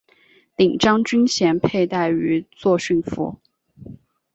[0.55, 3.37] 领章军衔佩戴于作训服。